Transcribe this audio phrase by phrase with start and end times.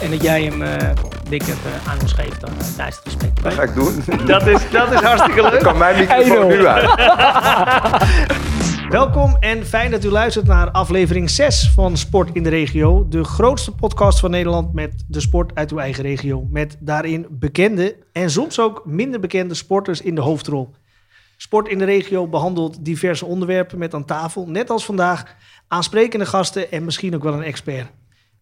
[0.00, 0.76] En dat jij hem, uh,
[1.28, 3.42] dik even aan ons geeft dan uh, tijdens het gesprek.
[3.42, 3.94] Dat ga ik doen.
[4.26, 5.60] Dat is, dat is hartstikke leuk.
[5.68, 6.88] kan mijn microfoon nu uit.
[8.98, 13.08] Welkom en fijn dat u luistert naar aflevering 6 van Sport in de Regio.
[13.08, 16.46] De grootste podcast van Nederland met de sport uit uw eigen regio.
[16.50, 20.74] Met daarin bekende en soms ook minder bekende sporters in de hoofdrol.
[21.36, 25.24] Sport in de Regio behandelt diverse onderwerpen met aan tafel, net als vandaag,
[25.68, 27.90] aansprekende gasten en misschien ook wel een expert.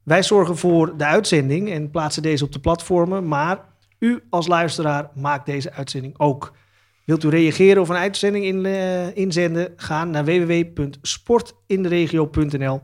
[0.08, 3.64] Wij zorgen voor de uitzending en plaatsen deze op de platformen, maar
[3.98, 6.52] u als luisteraar maakt deze uitzending ook.
[7.04, 9.72] Wilt u reageren of een uitzending in, uh, inzenden?
[9.76, 12.80] Ga naar www.sportinderegio.nl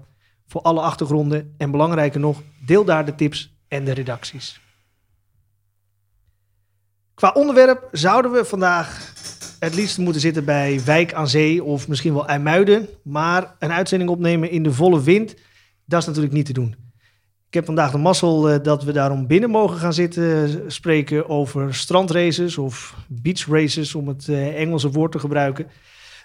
[0.46, 1.54] voor alle achtergronden.
[1.58, 4.60] En belangrijker nog, deel daar de tips en de redacties.
[7.14, 9.12] Qua onderwerp zouden we vandaag
[9.58, 12.88] het liefst moeten zitten bij Wijk aan Zee of misschien wel IJmuiden.
[13.02, 15.34] Maar een uitzending opnemen in de volle wind,
[15.84, 16.83] dat is natuurlijk niet te doen.
[17.54, 21.28] Ik heb vandaag de mazzel uh, dat we daarom binnen mogen gaan zitten uh, spreken
[21.28, 25.66] over strandraces of beach races, om het uh, Engelse woord te gebruiken.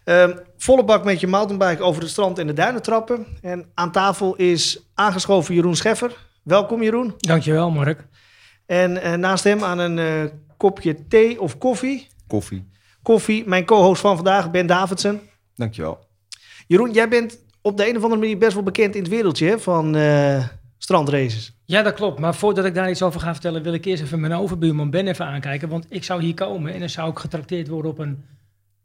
[0.03, 3.25] Ehm, volle bak met je mountainbike over het strand en de duinen trappen.
[3.41, 6.17] En aan tafel is aangeschoven Jeroen Scheffer.
[6.44, 7.13] Welkom Jeroen.
[7.17, 8.07] Dankjewel Mark.
[8.66, 12.07] En naast hem aan een kopje thee of koffie.
[12.27, 12.69] Koffie.
[13.02, 15.19] Koffie, mijn co-host van vandaag, Ben Davidson.
[15.55, 16.00] Dankjewel.
[16.67, 19.47] Jeroen, jij bent op de een of andere manier best wel bekend in het wereldje
[19.47, 19.95] hè, van
[20.90, 21.54] strandraces.
[21.66, 22.20] Ja, dat klopt.
[22.20, 25.08] Maar voordat ik daar iets over ga vertellen, wil ik eerst even mijn overbuurman Ben
[25.08, 25.70] even aankijken.
[25.70, 28.26] Want ik zou hier komen en dan zou ik getrakteerd worden op een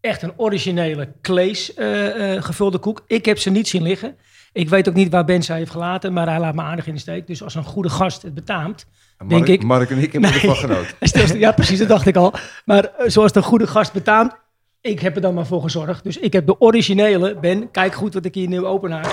[0.01, 3.05] echt een originele Klees uh, uh, gevulde koek.
[3.07, 4.17] Ik heb ze niet zien liggen.
[4.53, 6.95] Ik weet ook niet waar Ben ze heeft gelaten, maar hij laat me aardig in
[6.95, 7.27] de steek.
[7.27, 8.87] Dus als een goede gast het betaamt,
[9.19, 9.67] Mark, denk ik...
[9.67, 11.39] Mark en ik hebben nee, ervan genoten.
[11.47, 12.35] ja, precies, dat dacht ik al.
[12.65, 14.33] Maar uh, zoals de goede gast betaamt,
[14.81, 16.05] ik heb er dan maar voor gezorgd.
[16.05, 19.13] Dus ik heb de originele, Ben, kijk goed wat ik hier nu open haal.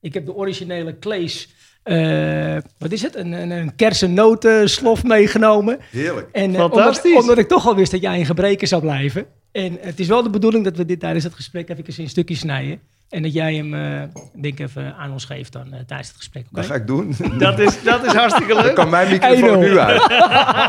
[0.00, 1.48] Ik heb de originele Klees
[1.84, 3.16] uh, wat is het?
[3.16, 5.78] Een, een, een kersennotenslof meegenomen.
[5.90, 6.28] Heerlijk.
[6.32, 9.26] En, uh, omdat, omdat, ik toch al wist dat jij in gebreken zou blijven.
[9.52, 12.38] En het is wel de bedoeling dat we dit tijdens het gesprek even in stukjes
[12.38, 12.80] snijden.
[13.08, 14.02] En dat jij hem, uh,
[14.40, 16.46] denk even aan ons geeft dan tijdens het gesprek.
[16.50, 16.62] Okay?
[16.62, 17.14] Dat ga ik doen.
[17.38, 18.64] Dat is, dat is hartstikke leuk.
[18.64, 20.06] Dan kan mijn microfoon nu uit.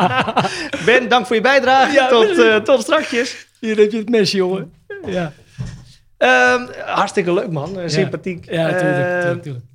[0.85, 1.93] ben, dank voor je bijdrage.
[1.93, 3.09] Ja, tot, tot straks.
[3.59, 4.73] Hier heb je het mes, jongen.
[5.05, 5.33] Ja.
[6.17, 7.77] Ehm, hartstikke leuk, man.
[7.85, 8.51] Sympathiek.
[8.51, 9.21] Ja, tuurlijk.
[9.21, 9.65] tuurlijk, tuurlijk.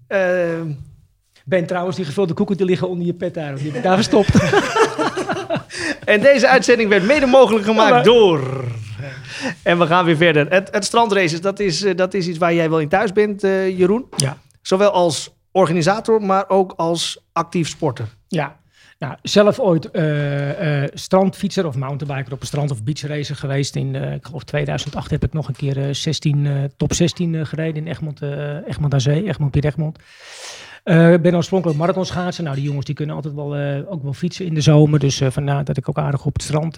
[1.49, 3.55] Ben trouwens, die gevulde koeken die liggen onder je pet daar.
[3.55, 4.34] Die heb ik daar verstopt.
[6.15, 8.65] en deze uitzending werd mede mogelijk gemaakt door...
[9.62, 10.51] En we gaan weer verder.
[10.51, 13.45] Het, het strandraces, dat is, eh, dat is iets waar jij wel in thuis bent,
[13.45, 14.07] uh, Jeroen.
[14.17, 14.39] Ja.
[14.62, 18.09] Zowel als organisator, maar ook als actief sporter.
[18.28, 18.57] Ja.
[18.99, 23.77] Nou, zelf ooit uh, uh, strandfietser of mountainbiker op een strand- of beachracer geweest.
[23.77, 27.89] In, uh, ik geloof 2008 heb ik nog een keer 16, top 16 gereden in
[27.89, 28.23] Egmond,
[28.67, 29.99] Egmond aan Zee, Egmond Piet Egmond.
[30.86, 32.44] Ik ben oorspronkelijk marathonschaatser.
[32.44, 34.98] Nou, die jongens die kunnen altijd wel, uh, ook wel fietsen in de zomer.
[34.98, 36.74] Dus uh, vandaar dat ik ook aardig op het strand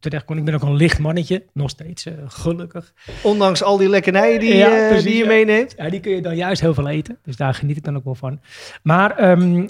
[0.00, 0.38] terecht kon.
[0.38, 2.92] Ik ben ook een licht mannetje, nog steeds, gelukkig.
[3.22, 5.74] Ondanks al die lekkernijen die, ja, precies, die je meeneemt?
[5.76, 7.18] Ja, die kun je dan juist heel veel eten.
[7.24, 8.40] Dus daar geniet ik dan ook wel van.
[8.82, 9.64] Maar um,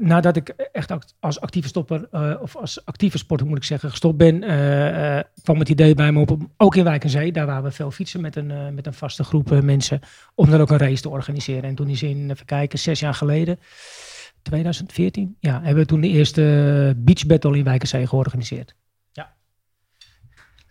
[0.00, 2.08] nadat ik echt als actieve stopper,
[2.42, 4.40] of als actieve sporter moet ik zeggen, gestopt ben,
[5.42, 7.32] kwam het idee bij me op, ook in Wijk en Zee.
[7.32, 10.00] Daar waren we veel fietsen met een, met een vaste groep mensen,
[10.34, 11.62] om dan ook een race te organiseren.
[11.62, 13.58] En toen die zin, even kijken, zes jaar geleden,
[14.42, 18.74] 2014, ja, hebben we toen de eerste beach battle in Wijkenzee georganiseerd.
[19.12, 19.34] Ja.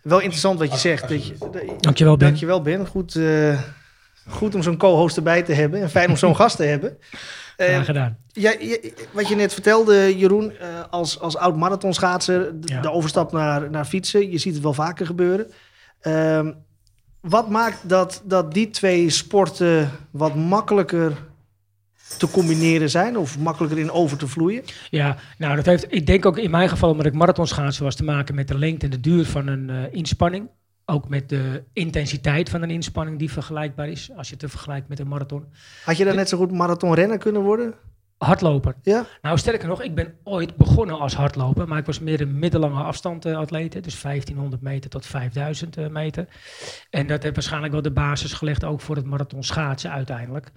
[0.02, 1.08] Wel interessant wat je zegt.
[1.08, 1.34] Dat je,
[1.80, 2.28] dankjewel Ben.
[2.28, 2.86] Dankjewel Ben.
[2.86, 3.60] Goed, uh,
[4.28, 6.98] goed om zo'n co-host erbij te hebben en fijn om zo'n gast te hebben.
[7.56, 8.16] Uh, gedaan.
[8.26, 8.54] Ja,
[9.12, 12.80] wat je net vertelde, Jeroen, uh, als, als oud marathonschaatser, de, ja.
[12.80, 15.50] de overstap naar, naar fietsen, je ziet het wel vaker gebeuren.
[16.02, 16.48] Uh,
[17.20, 21.12] wat maakt dat, dat die twee sporten wat makkelijker
[22.18, 24.62] te combineren zijn of makkelijker in over te vloeien?
[24.90, 28.04] Ja, nou dat heeft, ik denk ook in mijn geval, omdat ik marathonschaatsen was, te
[28.04, 30.48] maken met de lengte en de duur van een uh, inspanning.
[30.84, 34.98] Ook met de intensiteit van een inspanning die vergelijkbaar is als je het vergelijkt met
[34.98, 35.44] een marathon.
[35.84, 37.74] Had je dan net zo goed marathonrenner kunnen worden?
[38.18, 38.74] Hardloper.
[38.82, 39.06] Ja?
[39.22, 42.82] Nou, sterker nog, ik ben ooit begonnen als hardloper, maar ik was meer een middellange
[42.82, 46.26] afstand uh, atleet, dus 1500 meter tot 5000 uh, meter.
[46.90, 50.52] En dat heeft waarschijnlijk wel de basis gelegd ook voor het marathon schaatsen uiteindelijk.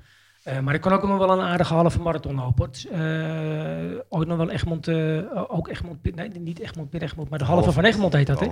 [0.47, 2.69] Uh, maar ik kon ook nog wel een aardige halve marathon lopen.
[2.91, 7.63] Uh, ooit nog wel Egmond, uh, ook Egmond, nee, niet Egmond, Egmond, maar de halve,
[7.63, 8.39] halve van Egmond heet dat.
[8.39, 8.47] Hè?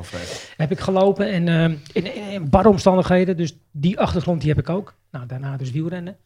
[0.58, 1.48] Heb ik gelopen en
[1.94, 4.94] in, in barre omstandigheden, dus die achtergrond die heb ik ook.
[5.12, 6.18] Nou, daarna dus wielrennen.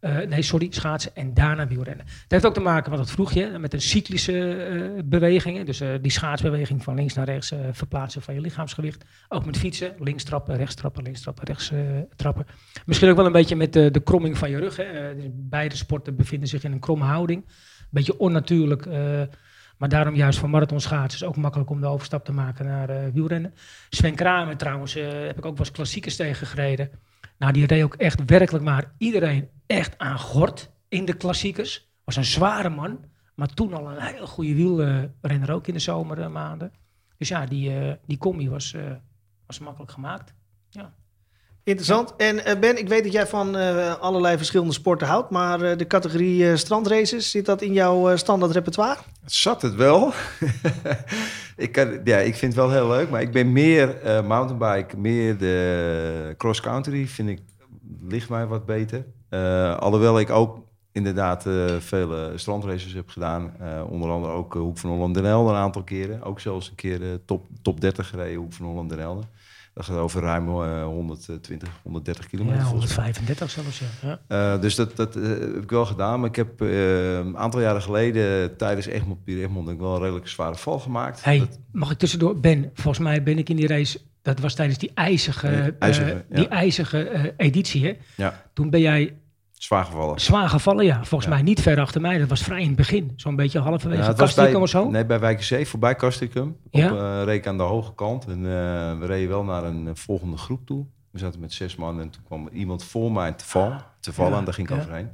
[0.00, 2.04] Uh, nee, sorry, schaatsen en daarna wielrennen.
[2.04, 5.66] Dat heeft ook te maken, wat dat vroeg je, met een cyclische uh, bewegingen.
[5.66, 9.04] Dus uh, die schaatsbeweging van links naar rechts verplaatsen van je lichaamsgewicht.
[9.28, 11.72] Ook met fietsen, links trappen, rechts trappen, links trappen, rechts
[12.16, 12.46] trappen.
[12.86, 14.76] Misschien ook wel een beetje met de kromming van je rug.
[14.76, 15.14] Hè.
[15.14, 17.44] Dus beide sporten bevinden zich in een kromme houding.
[17.90, 18.86] beetje onnatuurlijk.
[18.86, 19.22] eh,
[19.78, 20.66] maar daarom juist voor
[21.06, 23.54] is ook makkelijk om de overstap te maken naar eh, wielrennen.
[23.90, 26.90] Sven Kramer trouwens, eh, heb ik ook wel eens klassiekers tegen gereden.
[27.40, 31.88] Nou, die reed ook echt werkelijk maar iedereen echt aan gort in de klassiekers.
[32.04, 33.04] Was een zware man,
[33.34, 36.72] maar toen al een hele goede wielrenner ook in de zomermaanden.
[37.16, 38.92] Dus ja, die, eh, die combi was, eh,
[39.46, 40.34] was makkelijk gemaakt.
[41.70, 42.14] Interessant.
[42.16, 45.78] En eh, Ben, ik weet dat jij van eh, allerlei verschillende sporten houdt, maar eh,
[45.78, 48.96] de categorie strandraces, zit dat in jouw standaard repertoire?
[49.24, 50.12] Zat het wel.
[51.56, 55.38] ik, kan, ja, ik vind het wel heel leuk, maar ik ben meer mountainbike, meer
[55.38, 57.40] de cross-country, vind ik,
[58.08, 59.04] ligt mij wat beter.
[59.78, 60.58] Alhoewel ik ook
[60.92, 63.52] inderdaad eh, vele strandraces heb gedaan.
[63.60, 66.22] Eh, onder andere ook eh, Hoek van Holland Den Helder een aantal keren.
[66.22, 69.24] Ook zelfs een keer top, top 30 gereden, Hoek van Holland Den Helder.
[69.74, 72.58] Dat gaat over ruim eh, 120, 130 kilometer.
[72.58, 73.04] Ja, volgens mij.
[73.04, 73.82] 135 zelfs,
[74.28, 74.56] ja.
[74.56, 76.20] dus dat, dat heb ik wel gedaan.
[76.20, 80.56] Maar ik heb een aantal jaren geleden tijdens Egmond, Pier Egmond, wel een redelijk zware
[80.56, 81.24] val gemaakt.
[81.24, 82.40] Hey, Dat- mag ik tussendoor?
[82.40, 84.00] Ben, volgens mij ben ik in die race...
[84.22, 87.84] Dat was tijdens die ijzige, ijzige, die ijzige editie.
[87.86, 87.92] Hè?
[88.16, 89.14] ja, Toen ben jij
[89.62, 90.20] zwaar gevallen.
[90.20, 90.84] zwaar gevallen.
[90.84, 91.30] Ja, volgens Ja.
[91.36, 92.18] mij niet ver achter mij.
[92.18, 93.12] Dat was vrij in het begin.
[93.16, 94.90] Zo'n beetje halverwege Ja, of zo.
[94.90, 96.56] Nee, bij Wijkenzee, voorbij Castricum.
[96.70, 96.92] Ja?
[96.92, 98.26] Op, eh, aan de hoge kant.
[98.26, 100.86] En eh, we reden wel naar een eh, volgende groep toe.
[101.10, 104.32] We zaten met zes man en toen kwam iemand voor mij te, val, te vallen.
[104.32, 105.08] Ja, en daar ging ik overheen.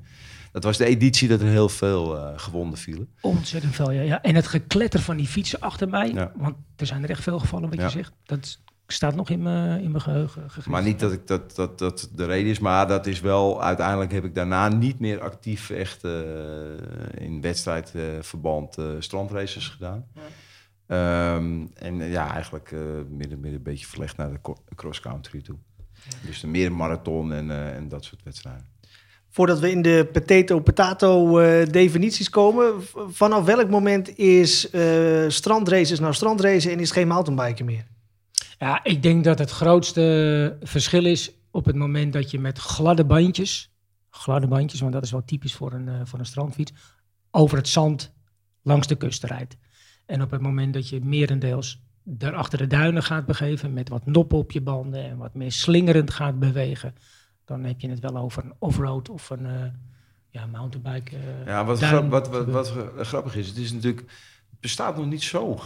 [0.53, 3.09] Dat was de editie dat er heel veel gewonden vielen.
[3.21, 4.03] Ontzettend veel, ja.
[4.03, 4.23] ja.
[4.23, 6.31] En het gekletter van die fietsen achter mij.
[6.35, 8.13] Want er zijn er echt veel gevallen, wat je zegt.
[8.25, 10.43] Dat staat nog in mijn in mijn geheugen.
[10.67, 13.63] Maar niet dat ik dat, dat, dat de reden is, maar dat is wel...
[13.63, 16.13] Uiteindelijk heb ik daarna niet meer actief echt eh,
[17.15, 20.07] in wedstrijdverband eh strandraces gedaan.
[20.87, 22.79] Ehm, en eh, ja, eigenlijk eh
[23.09, 25.57] midden, midden een beetje verlegd naar de co- cross-country toe.
[26.27, 28.67] Dus de meer marathon en, eh, en dat soort wedstrijden.
[29.29, 32.75] Voordat we in de potato-potato eh, definities komen,
[33.09, 37.87] vanaf welk moment is eh strandraces nou strandracen en is het geen mountainbiken meer?
[38.59, 43.05] Ja, ik denk dat het grootste verschil is op het moment dat je met gladde
[43.05, 43.71] bandjes,
[44.11, 46.73] gladde bandjes, want dat is wel typisch voor een, eh, voor een strandfiets,
[47.31, 48.13] over het zand
[48.63, 49.57] langs de kust rijdt.
[50.07, 54.07] En op het moment dat je merendeels daar achter de duinen gaat begeven met wat
[54.07, 56.95] noppen op je banden en wat meer slingerend gaat bewegen,
[57.45, 59.65] dan heb je het wel over een offroad of een eh,
[60.31, 61.17] ja, mountainbike.
[61.17, 64.01] eh, Ja, wat, grap- wat, wat, wat gra- grappig is, het is natuurlijk...
[64.51, 65.59] Het bestaat nog niet zo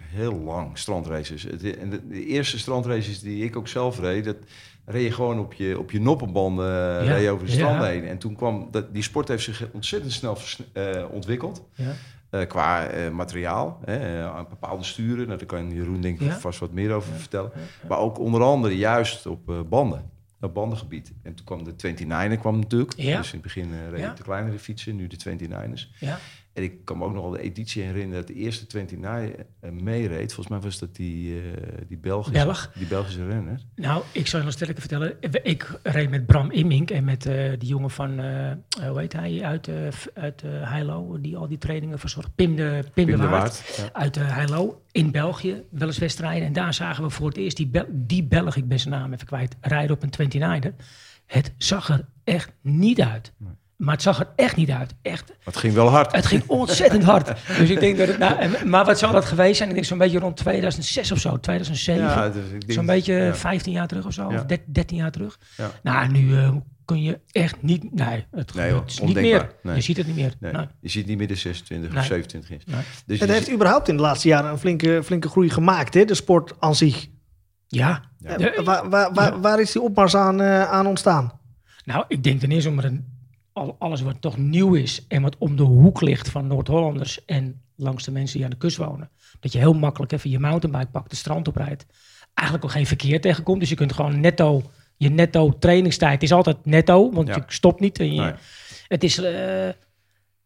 [0.00, 1.42] heel lang, strandraces.
[1.42, 4.24] Het, en de, de eerste strandraces die ik ook zelf reed...
[4.24, 4.36] dat
[4.84, 7.58] reed je gewoon op je, op je noppenbanden eh, Ja, reed over de ja.
[7.58, 8.04] strand heen.
[8.04, 8.68] En toen kwam...
[8.70, 10.38] Dat, die sport heeft zich ontzettend snel
[10.72, 11.64] eh, ontwikkeld.
[11.74, 11.92] ja.
[12.30, 15.26] eh, qua materiaal, hè, bepaalde sturen.
[15.26, 16.38] Nou, daar kan Jeroen denk ik Ja.
[16.38, 17.52] vast wat meer over vertellen.
[17.88, 20.16] Maar ook onder andere juist op banden.
[20.40, 21.12] Op bandengebied.
[21.22, 22.92] En toen kwam de 29er kwam natuurlijk.
[22.96, 23.16] Ja.
[23.16, 25.98] Dus in het begin ik de kleinere fietsen, nu de 29ers.
[26.58, 29.70] En ik kan me ook nog wel de editie herinneren dat de eerste 29 eh,
[29.70, 30.32] meereed.
[30.32, 31.42] Volgens mij was dat die, eh,
[31.88, 32.70] die Belgische, Belg.
[32.74, 33.60] die Belgische renner.
[33.74, 35.16] Nou, ik zou je nog sterker vertellen.
[35.42, 38.20] Ik reed met Bram Immink en met eh, die jongen van,
[38.88, 39.70] hoe heet hij, uit,
[40.14, 42.34] uit Heilo, die al die trainingen verzorgt.
[42.34, 43.30] Pim de, Pim Pim de Waard.
[43.30, 43.76] Waard.
[43.76, 44.00] Ja.
[44.00, 46.46] Uit Heilo in België, wel eens wedstrijden.
[46.46, 49.12] En daar zagen we voor het eerst die, Bel die Belg, ik ben zijn naam
[49.12, 50.84] even kwijt, rijden op een 29er.
[51.26, 53.32] Het zag er echt niet uit.
[53.78, 54.94] Maar het zag er echt niet uit.
[55.02, 56.12] Echt Maar het ging wel hard.
[56.12, 57.26] het ging ontzettend hard.
[57.58, 58.18] Dus ik denk dat het.
[58.18, 59.68] Nou, maar wat zou dat geweest zijn?
[59.68, 62.02] Ik denk zo'n beetje rond 2006 of zo, 2007.
[62.04, 63.34] Ja, dus ik denk- zo'n beetje ja.
[63.34, 64.36] 15 jaar terug of zo, Ja.
[64.36, 65.38] of 13 jaar terug.
[65.56, 65.70] Ja.
[65.82, 66.52] Nou, nu eh,
[66.84, 67.94] kun je echt niet.
[67.94, 69.40] Nee, het, Nee, het hoor, is niet ondenkbaar.
[69.40, 69.54] meer.
[69.62, 69.74] Nee.
[69.74, 70.32] Je ziet het niet meer.
[70.40, 70.66] Nee, Nee.
[70.80, 71.98] Je ziet niet meer de 26 Nee.
[72.00, 72.64] of 27 is.
[72.66, 72.80] Nee.
[73.06, 76.04] Dus Het heeft ziet- überhaupt in de laatste jaren een flinke, flinke groei gemaakt, hè,
[76.04, 77.06] de sport aan zich.
[77.66, 78.02] Ja.
[78.18, 78.34] Ja.
[78.38, 81.32] Ja, Eh, waar, waar, waar, waar is die opmars aan, eh, aan ontstaan?
[81.84, 83.16] Nou, ik denk ten eerste omdat een,
[83.78, 88.04] alles wat toch nieuw is en wat om de hoek ligt van Noord-Hollanders en langs
[88.04, 89.10] de mensen die aan de kust wonen,
[89.40, 91.86] dat je heel makkelijk even je mountainbike pakt, de strand oprijdt,
[92.34, 93.60] eigenlijk ook geen verkeer tegenkomt.
[93.60, 94.62] Dus je kunt gewoon netto,
[94.96, 97.34] je netto trainingstijd is altijd netto, want Ja.
[97.34, 97.98] je stopt niet.
[97.98, 98.32] En je, Nee.
[98.88, 99.66] Het is, eh,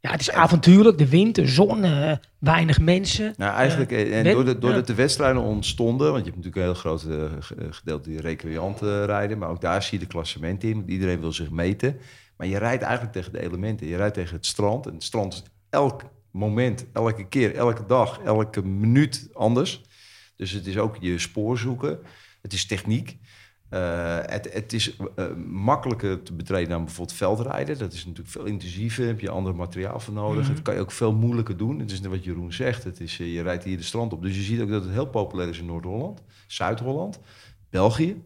[0.00, 3.34] ja, het is avontuurlijk, de wind, de zon, eh, weinig mensen.
[3.36, 7.00] Nou, eigenlijk, eh, en doordat, de wedstrijden ontstonden, want je hebt natuurlijk een heel groot
[7.44, 11.20] ge- gedeelte die recreant eh, rijden, maar ook daar zie je de klassementen in, iedereen
[11.20, 11.96] wil zich meten.
[12.42, 13.86] Maar je rijdt eigenlijk tegen de elementen.
[13.86, 18.20] Je rijdt tegen het strand en het strand is elk moment, elke keer, elke dag,
[18.20, 19.82] elke minuut anders.
[20.36, 21.98] Dus het is ook je spoor zoeken.
[22.40, 23.18] Het is techniek.
[23.68, 27.78] Eh, het, het is eh, makkelijker te betreden dan bijvoorbeeld veldrijden.
[27.78, 29.06] Dat is natuurlijk veel intensiever.
[29.06, 30.42] Heb je ander materiaal voor nodig.
[30.42, 30.52] Mhm.
[30.52, 31.78] Het kan je ook veel moeilijker doen.
[31.78, 32.84] Het is wat Jeroen zegt.
[32.84, 34.22] Het is, eh, je rijdt hier de strand op.
[34.22, 37.20] Dus je ziet ook dat het heel populair is in Noord-Holland, Zuid-Holland,
[37.70, 38.22] België.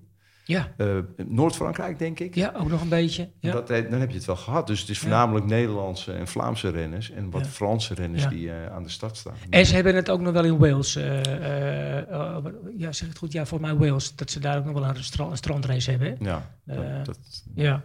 [0.49, 0.87] Ja, Eh,
[1.27, 2.35] Noord-Frankrijk, denk ik.
[2.35, 3.29] ja ook nog een beetje.
[3.41, 3.53] Ja.
[3.53, 4.67] Dat, dan heb je het wel gehad.
[4.67, 5.01] Dus het is Ja.
[5.03, 7.11] voornamelijk Nederlandse en Vlaamse renners...
[7.11, 7.51] en wat Ja.
[7.51, 8.29] Franse renners Ja.
[8.29, 9.35] die eh, aan de start staan.
[9.51, 10.97] En ze hebben het ook nog wel in Wales.
[10.97, 12.45] eh, eh, eh,
[12.77, 13.33] ja, zeg het goed?
[13.33, 14.15] Ja, volgens mij Wales.
[14.15, 16.17] Dat ze daar ook nog wel een, stra- een strandrace hebben.
[16.21, 17.19] Ja, Eh, dat, dat,
[17.55, 17.83] Ja.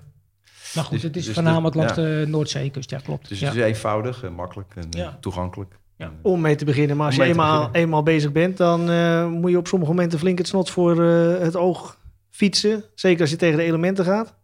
[0.75, 2.89] Maar goed, Dus- het is dus voornamelijk langs de Noordzeekust.
[2.89, 3.29] Ja, klopt.
[3.29, 3.47] dus ja.
[3.47, 5.17] het is eenvoudig en makkelijk en Ja.
[5.21, 5.79] toegankelijk.
[5.97, 6.11] Ja.
[6.21, 6.97] Om mee te beginnen.
[6.97, 7.81] Maar als je eenmaal, beginnen.
[7.81, 11.39] eenmaal bezig bent, dan eh, moet je op sommige momenten flink het snot voor eh,
[11.39, 11.97] het oog
[12.45, 12.83] fietsen.
[12.95, 14.36] Zeker als je tegen de elementen gaat.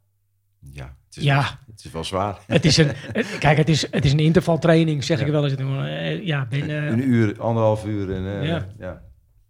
[0.60, 1.60] ja, het is, Ja.
[1.72, 2.39] het is wel zwaar.
[2.48, 2.92] Het is een,
[3.39, 5.25] kijk, het is, het is een intervaltraining, zeg Ja.
[5.25, 5.56] ik wel eens.
[5.56, 8.68] Eh, Ja, binnen, Een uur, anderhalf uur en eh, Ja.
[8.80, 9.01] ja.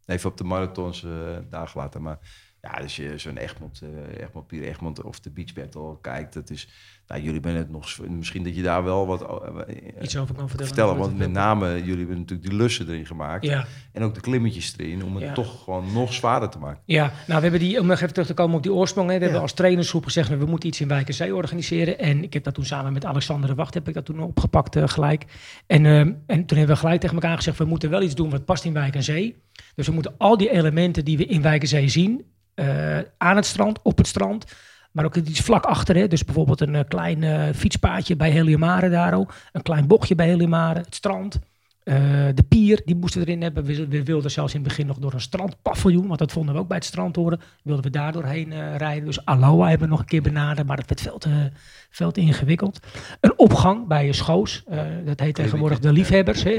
[0.06, 1.12] Even op de marathons eh
[1.50, 2.01] dagen later.
[2.01, 2.20] Maar
[2.62, 6.50] ja, als je zo'n Egmond, eh Egmond, Pier Egmond of de Beach Battle kijkt, dat
[6.50, 6.68] is...
[7.08, 7.98] Nou, jullie zijn het nog...
[8.10, 10.74] Misschien dat je daar wel wat eh, iets over kan vertellen.
[10.74, 10.98] vertellen.
[10.98, 13.46] Want met name, jullie hebben natuurlijk die lussen erin gemaakt.
[13.46, 15.34] Ja, En ook de klimmetjes erin, om het Ja.
[15.34, 16.82] toch gewoon nog zwaarder te maken.
[16.86, 19.10] ja, nou, we hebben die, om nog even terug te komen op die oorsprong.
[19.10, 22.00] Hè, we hebben als trainersgroep gezegd, we moeten iets in Wijk en Zee organiseren.
[22.00, 24.76] En ik heb dat toen samen met Alexander de Wacht, heb ik dat toen opgepakt
[24.76, 25.26] eh, gelijk.
[25.68, 28.30] En, eh, en toen hebben we gelijk tegen elkaar gezegd, we moeten wel iets doen
[28.30, 29.36] wat past in Wijk en Zee.
[29.76, 33.36] Dus we moeten al die elementen die we in Wijk en Zee zien, eh, aan
[33.36, 34.46] het strand, op het strand,
[34.91, 35.96] maar ook iets vlak achter.
[35.96, 36.08] Hè?
[36.08, 39.34] Dus bijvoorbeeld een eh, klein eh, fietspaadje bij Heliumare daar ook.
[39.51, 41.39] Een klein bochtje bij Heliumare, het strand.
[41.84, 41.96] eh,
[42.34, 43.63] de pier, die moesten we erin hebben.
[43.63, 46.60] We, we wilden zelfs in het begin nog door een strandpaviljoen, want dat vonden we
[46.60, 47.39] ook bij het strand horen.
[47.63, 49.06] Wilden we daar doorheen rijden.
[49.06, 51.51] Dus Aloha hebben we nog een keer benaderd, maar dat werd veel te,
[51.89, 52.79] veel te ingewikkeld.
[53.22, 54.63] Een opgang bij je schoos,
[55.06, 56.53] dat heet tegenwoordig de liefhebbers, hè?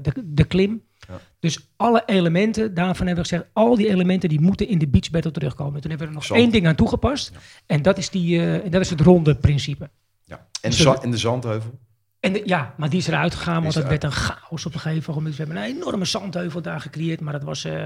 [0.00, 0.82] De, de klim.
[1.10, 1.20] Ja.
[1.40, 5.10] Dus alle elementen, daarvan hebben we gezegd, al die elementen die moeten in de beach
[5.10, 5.80] battle terugkomen.
[5.80, 6.40] Toen hebben we er nog Zand.
[6.40, 7.32] één ding aan toegepast.
[7.66, 9.90] En dat is, die, eh, dat is het ronde principe.
[10.24, 10.46] Ja.
[10.60, 11.78] En, de en de zandheuvel.
[12.20, 13.88] En de- ja, maar die is eruit gegaan, want eruit.
[13.88, 15.36] werd een chaos op een gegeven moment.
[15.36, 17.84] We hebben een enorme zandheuvel daar gecreëerd, maar dat was, eh,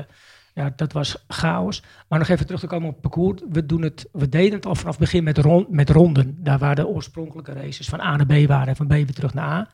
[0.55, 1.83] ja, dat was chaos.
[2.09, 3.43] Maar nog even terug te komen op het parcours.
[3.51, 6.37] We, doen het, we deden het al vanaf het begin met, met ronden.
[6.43, 9.35] Daar waar de oorspronkelijke races van A naar B waren en van B weer terug
[9.35, 9.69] naar A.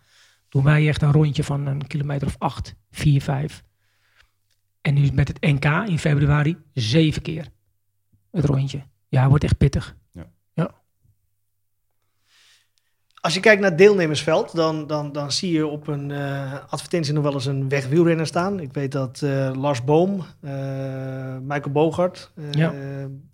[0.51, 3.63] Doen wij echt een rondje van een kilometer of 8, 4, 5.
[4.81, 7.49] En nu met het NK in februari zeven keer
[8.31, 8.83] het rondje.
[9.09, 9.97] Ja, wordt echt pittig.
[13.21, 17.13] Als je kijkt naar het deelnemersveld, dan, dan, dan zie je op een eh, advertentie
[17.13, 18.61] nog wel eens een wegwielrenner staan.
[18.61, 20.53] Ik weet dat eh, Lars Boom, eh,
[21.43, 22.75] Michael Bogart, Ja.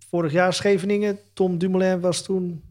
[0.09, 2.63] vorig jaar Scheveningen, Tom Dumoulin was toen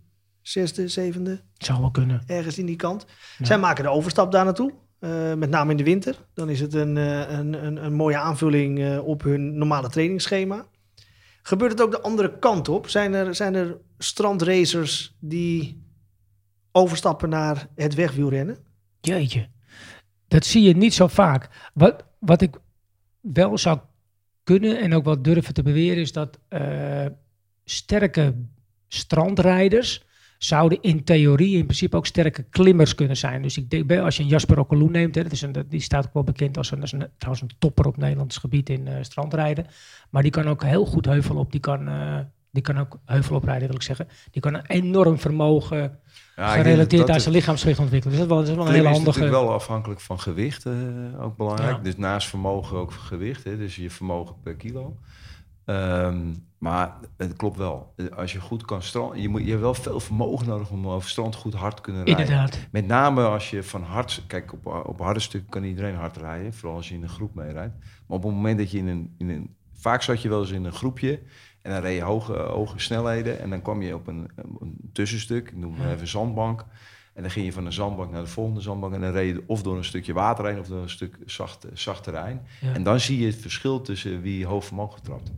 [0.49, 2.23] zesde, zevende, zou wel kunnen.
[2.27, 3.07] ergens in die kant.
[3.39, 3.45] Ja.
[3.45, 6.27] Zij maken de overstap daar naartoe, eh, met name in de winter.
[6.35, 10.67] Dan is het een, eh, een, een, een mooie aanvulling eh, op hun normale trainingsschema.
[11.43, 12.89] Gebeurt het ook de andere kant op?
[12.89, 15.85] Zijn er, zijn er strandracers die
[16.73, 18.59] overstappen naar het wegwielrennen?
[19.01, 19.49] Jeetje.
[20.29, 21.71] Dat zie je niet zo vaak.
[21.75, 22.57] Wat, wat ik
[23.21, 23.79] wel zou
[24.43, 26.39] kunnen en ook wel durven te beweren is dat
[27.65, 28.35] sterke
[28.89, 30.05] strandrijders
[30.39, 33.43] zouden in theorie in principe ook sterke klimmers kunnen zijn.
[33.43, 35.81] Dus ik denk, bij- als je een Jasper Okkeloen neemt, hè, dat is een, die
[35.81, 38.89] staat ook wel bekend als een, als een, trouwens een topper op Nederlands gebied in
[38.89, 39.67] eh, strandrijden.
[40.11, 41.53] Maar die kan ook heel goed heuvel op.
[41.53, 42.19] Die kan, eh,
[42.51, 44.09] die kan ook heuvel oprijden, wil ik zeggen.
[44.31, 45.99] Die kan een enorm vermogen
[46.37, 48.19] Ja, gerelateerd aan zijn lichaamsgewicht ontwikkelen.
[48.19, 49.19] Dus dat is wel, dat is wel een hele is handige...
[49.19, 50.73] natuurlijk wel afhankelijk van gewicht, eh,
[51.21, 51.77] ook belangrijk.
[51.77, 51.83] Ja.
[51.83, 54.97] Dus naast vermogen ook gewicht, hè, dus je vermogen per kilo.
[55.67, 57.95] Ehm, maar het klopt wel.
[58.17, 61.09] Als je goed kan stranden, je, moet, je hebt wel veel vermogen nodig om over
[61.09, 62.25] strand goed hard te kunnen rijden.
[62.25, 62.59] Inderdaad.
[62.71, 66.55] Met name als je van hard, kijk op, op harde stukken kan iedereen hard rijden,
[66.55, 67.75] vooral als je in een groep meerijdt.
[67.79, 70.51] Maar op het moment dat je in een, in een, vaak zat je wel eens
[70.51, 71.21] in een groepje
[71.63, 74.31] en dan reed je hoge, hoge snelheden en dan kwam je op een,
[74.61, 75.93] een tussenstuk, ik noem het Ja.
[75.93, 76.65] even zandbank.
[77.17, 79.43] En dan ging je van een zandbank naar de volgende zandbank en dan reed je
[79.47, 82.47] of door een stukje water heen of door een stuk zacht, zacht terrein.
[82.61, 82.73] Ja.
[82.73, 85.33] En dan zie je het verschil tussen wie hoog vermogen trapt.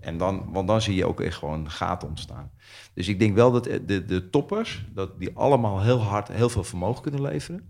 [0.00, 2.50] En dan, want dan zie je ook echt gewoon gaten ontstaan.
[2.94, 6.64] Dus ik denk wel dat de, de toppers, dat die allemaal heel hard, heel veel
[6.64, 7.68] vermogen kunnen leveren.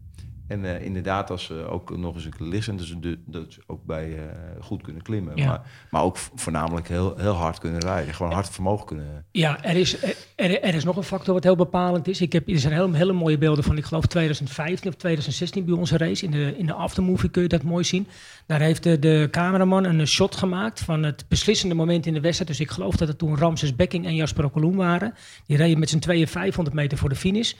[0.51, 4.19] En eh, inderdaad, als ze ook nog eens liggen, dus de, dat ze ook bij
[4.19, 4.25] eh,
[4.61, 5.37] goed kunnen klimmen.
[5.37, 5.47] Ja.
[5.47, 8.15] Maar, maar ook voornamelijk heel, heel hard kunnen rijden.
[8.15, 9.25] Gewoon hard vermogen kunnen.
[9.31, 10.03] Ja, er is,
[10.35, 12.21] er, er is nog een factor wat heel bepalend is.
[12.21, 15.75] Ik heb, er zijn hele, hele mooie beelden van, ik geloof 2015 of 2016 bij
[15.75, 16.25] onze race.
[16.25, 18.07] In de, in de aftermovie kun je dat mooi zien.
[18.47, 22.51] Daar heeft de, de cameraman een shot gemaakt van het beslissende moment in de wedstrijd.
[22.51, 25.15] Dus ik geloof dat het toen Ramses Bekking en Jasper Okkeloen waren.
[25.47, 27.53] Die reden met z'n tweeën 500 meter voor de finish.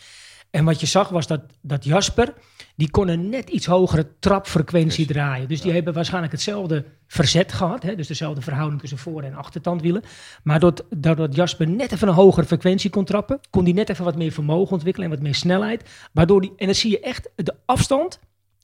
[0.51, 2.33] En wat je zag was dat, dat Jasper,
[2.77, 5.13] die kon een net iets hogere trapfrequentie Yes.
[5.17, 5.49] draaien.
[5.49, 7.83] Dus die hebben waarschijnlijk hetzelfde verzet gehad.
[7.83, 7.95] Hè?
[7.95, 10.03] Dus dezelfde verhouding tussen voor- en achtertandwielen.
[10.43, 14.17] Maar doordat, Jasper net even een hogere frequentie kon trappen, kon hij net even wat
[14.17, 16.09] meer vermogen ontwikkelen en wat meer snelheid.
[16.13, 18.21] Waardoor die, en dan zie je echt de afstand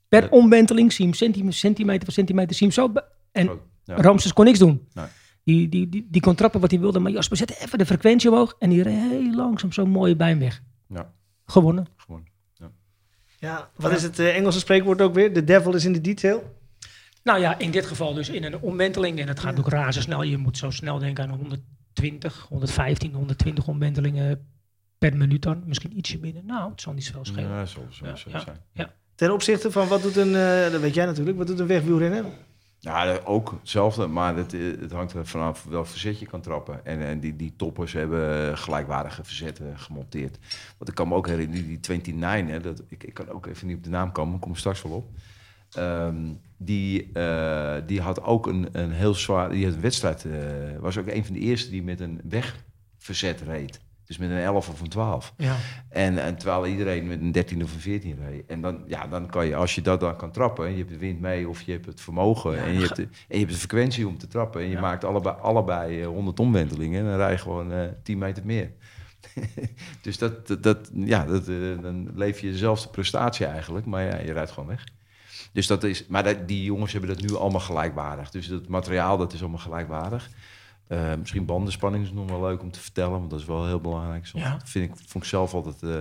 [0.08, 0.28] per Ja.
[0.30, 2.92] omwenteling, zie je hem centime- centimeter voor centimeter, zie zo.
[3.32, 3.96] En Oh, ja.
[3.96, 4.88] Ramses kon niks doen.
[4.94, 5.06] Nee.
[5.44, 8.30] Die, die, die, die kon trappen wat hij wilde, maar Jasper zette even de frequentie
[8.30, 8.54] omhoog.
[8.58, 10.62] En die reed heel langzaam zo'n mooie bij hem weg.
[11.46, 11.86] Ja, Gewonnen.
[11.96, 12.26] gewoon.
[13.38, 15.32] Ja, wat is het eh, Engelse spreekwoord ook weer?
[15.32, 16.54] The devil is in the detail.
[17.22, 19.18] Nou ja, in dit geval dus in een omwenteling.
[19.20, 20.22] En het gaat ook razendsnel.
[20.22, 24.48] Je moet zo snel denken aan 120, 115, 120 omwentelingen
[24.98, 25.62] per minuut dan.
[25.66, 26.44] Misschien ietsje minder.
[26.44, 27.50] Nou, het zal niet zoveel schelen.
[27.50, 28.40] Ja, zo, zo, Ja, zo ja.
[28.40, 28.90] zijn.
[29.14, 32.24] Ten opzichte van wat doet een, eh, dat weet jij natuurlijk, wat doet een wegwielrenner?
[32.86, 36.84] Ja, ook hetzelfde, maar het, eh, het hangt er vanaf welk verzet je kan trappen.
[36.84, 40.38] En, en die, die toppers hebben gelijkwaardige verzetten gemonteerd.
[40.78, 43.66] Want ik kan me ook herinneren, die 29, hè, dat, ik, ik kan ook even
[43.66, 45.08] niet op de naam komen, ik kom straks wel op.
[45.70, 50.78] Ehm, die, eh, die had ook een, een heel zwaar, die had een wedstrijd, eh,
[50.80, 53.80] was ook een van de eerste die met een wegverzet reed.
[54.06, 55.34] Dus met een 11 of een 12.
[55.36, 55.56] Ja.
[55.88, 58.46] En, en terwijl iedereen met een 13 of een 14 reed.
[58.46, 60.88] En dan, ja, dan kan je, als je dat dan kan trappen, en je hebt
[60.90, 63.38] de wind mee of je hebt het vermogen Ja, en, je hebt de, en je
[63.38, 64.60] hebt de frequentie om te trappen.
[64.60, 64.80] En je Ja.
[64.80, 68.72] maakt allebei, allebei eh, 100 omwentelingen en dan rij je gewoon eh 10 meter meer.
[70.02, 74.16] dus dat, dat, dat- ja, dat, eh, dan leef je dezelfde prestatie eigenlijk, maar ja,
[74.18, 74.84] je rijdt gewoon weg.
[75.52, 78.30] Dus dat is, maar dat, die jongens hebben dat nu allemaal gelijkwaardig.
[78.30, 80.28] Dus het materiaal, dat is allemaal gelijkwaardig.
[80.88, 83.80] Eh, misschien bandenspanning is nog wel leuk om te vertellen, want dat is wel heel
[83.80, 84.26] belangrijk.
[84.26, 84.50] Soms Ja.
[84.50, 85.96] Dat vind ik, vond ik zelf altijd eh,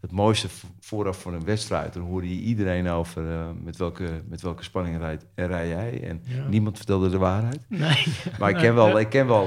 [0.00, 0.48] het mooiste
[0.80, 1.92] vooraf voor een wedstrijd.
[1.92, 6.02] Dan hoorde je iedereen over eh, met, welke, met welke spanning rijdt, rij jij.
[6.08, 6.48] En Ja.
[6.48, 7.60] niemand vertelde de waarheid.
[7.68, 8.04] Nee.
[8.38, 9.46] Maar ik ken wel, ik ken wel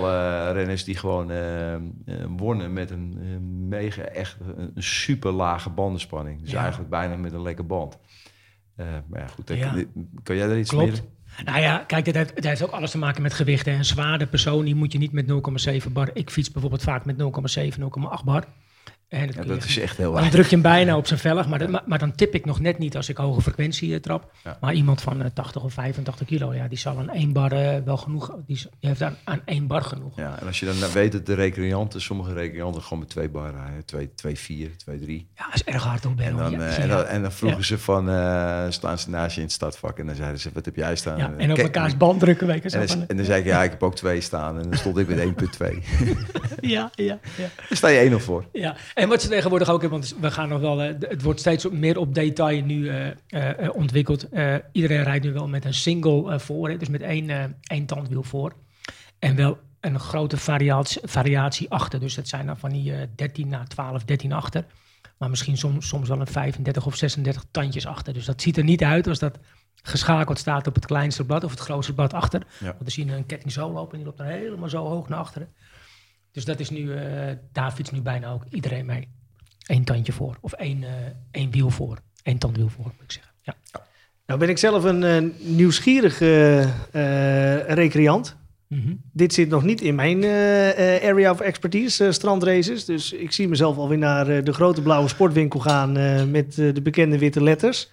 [0.54, 1.32] renners die gewoon
[2.38, 3.18] wonnen met een
[3.68, 6.42] mega, echt een super lage bandenspanning.
[6.42, 6.60] Dus Ja.
[6.62, 7.98] eigenlijk bijna met een lekke band.
[9.08, 9.46] Maar ja, goed,
[10.24, 10.86] kan jij daar iets Klopt.
[10.92, 11.02] meer?
[11.46, 13.74] Nou ja, kijk, het heeft, heeft ook alles te maken met gewichten.
[13.74, 15.26] Een zwaarde persoon, die moet je niet met
[15.86, 16.10] 0,7 bar.
[16.14, 18.46] Ik fiets bijvoorbeeld vaak met 0,7, 0,8 bar.
[19.12, 21.48] En dat Ja, dat is echt heel Dan druk je hem bijna op zijn velg,
[21.48, 24.00] maar, dat- maar, maar dan tip ik nog net niet als ik hoge frequentie eh,
[24.00, 24.32] trap.
[24.62, 27.78] Maar iemand van eh, 80 of 85 kilo, ja, die zal aan één bar eh,
[27.86, 30.16] wel genoeg, die, heeft aan, aan één bar genoeg.
[30.18, 33.30] Ja, en als je dan nou weet dat de recreanten, sommige recreanten gewoon met twee
[33.30, 35.28] bar rijden, 2, 2, 4, 2, 3.
[35.36, 36.20] Ja, dat is erg hard op.
[36.20, 39.38] En dan, eh, en, dan, en dan vroegen ze van, eh, staan ze naast je
[39.42, 40.00] in het stadvak?
[40.00, 41.18] En dan zeiden ze, wat heb jij staan?
[41.18, 42.74] ja, en op elkaars band drukken, weet.
[42.74, 44.60] En dan, en dan zei ik, ja, ik heb ook twee staan.
[44.60, 45.84] En dan stond ik met 1,2.
[46.62, 47.50] ja, ja, ja.
[47.70, 48.46] Daar sta je 1 of voor.
[48.52, 51.40] Ja, en wat ze tegenwoordig ook hebben, want we gaan nog wel, eh, het wordt
[51.40, 54.28] steeds meer op detail nu eh, eh, ontwikkeld.
[54.72, 58.54] Iedereen rijdt nu wel met een single voor, dus met één, één tandwiel voor.
[59.20, 62.00] En wel een grote variatie, variatie achter.
[62.00, 64.66] Dus dat zijn dan van die eh 13 naar 12, 13 achter.
[65.18, 68.14] Maar misschien soms, soms wel een 35 of 36 tandjes achter.
[68.14, 69.40] Dus dat ziet er niet uit als dat
[69.82, 72.44] geschakeld staat op het kleinste blad of het grootste blad achter.
[72.60, 72.66] Ja.
[72.66, 75.10] Want dan zie je een ketting zo lopen en die loopt dan helemaal zo hoog
[75.10, 75.54] naar achteren.
[76.32, 79.08] Dus dat is nu, eh daar fietst nu bijna ook iedereen mee.
[79.66, 80.38] Eén tandje voor.
[80.42, 80.90] Of één, eh,
[81.32, 81.98] één wiel voor.
[82.24, 83.32] Eén tandwiel voor, moet ik zeggen.
[83.42, 83.56] Ja.
[84.26, 88.36] Nou ben ik zelf een eh, nieuwsgierige eh, recreant.
[88.68, 88.94] Mhm.
[89.12, 90.24] Dit zit nog niet in mijn
[91.04, 92.86] area of expertise, strandraces.
[92.86, 95.92] Dus ik zie mezelf alweer naar de grote blauwe sportwinkel gaan
[96.32, 97.92] met de bekende witte letters.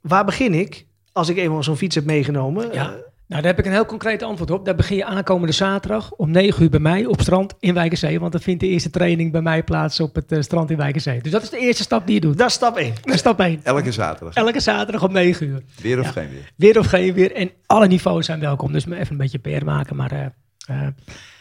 [0.00, 2.72] Waar begin ik als ik eenmaal zo'n fiets heb meegenomen?
[2.72, 2.96] Ja.
[3.32, 4.64] Nou, daar heb ik een heel concreet antwoord op.
[4.64, 8.20] Daar begin je aankomende zaterdag om 9 uur bij mij op strand in Wijkenzee.
[8.20, 11.20] Want dan vindt de eerste training bij mij plaats op het eh, strand in Wijkenzee.
[11.22, 12.38] Dus dat is de eerste stap die je doet.
[12.38, 12.94] dat is stap 1.
[13.02, 13.60] Dat is stap 1.
[13.62, 14.34] Elke zaterdag.
[14.34, 15.62] Elke zaterdag om 9 uur.
[15.82, 16.10] Weer of Ja.
[16.12, 16.50] geen weer.
[16.56, 17.32] Weer of geen weer.
[17.34, 18.72] En alle niveaus zijn welkom.
[18.72, 19.96] Dus me even een beetje PR maken.
[19.96, 20.24] Maar eh,
[20.66, 20.88] eh,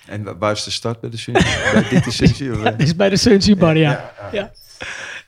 [0.08, 1.42] En wa- waar is de start bij de Sunny?
[1.74, 2.64] bij dit ja, eh?
[2.78, 4.12] dit is bij de Sunshine Bar, ja.
[4.32, 4.52] Ja,